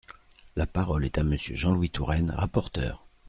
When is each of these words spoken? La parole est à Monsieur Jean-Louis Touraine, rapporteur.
La 0.55 0.65
parole 0.65 1.05
est 1.05 1.19
à 1.19 1.23
Monsieur 1.23 1.55
Jean-Louis 1.55 1.91
Touraine, 1.91 2.31
rapporteur. 2.35 3.05